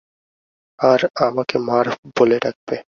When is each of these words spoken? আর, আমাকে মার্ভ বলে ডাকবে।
আর, 0.79 0.99
আমাকে 1.27 1.55
মার্ভ 1.59 1.93
বলে 2.17 2.37
ডাকবে। 2.39 2.75